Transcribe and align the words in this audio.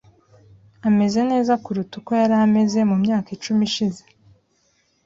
Ameze 0.87 1.19
neza 1.31 1.53
kuruta 1.63 1.93
uko 1.99 2.11
yari 2.21 2.35
ameze 2.45 2.79
mu 2.89 2.95
myaka 3.03 3.27
icumi 3.35 3.61
ishize. 3.69 4.01